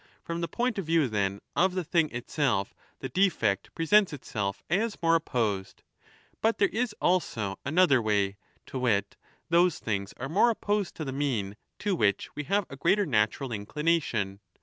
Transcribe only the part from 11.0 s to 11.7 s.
the mean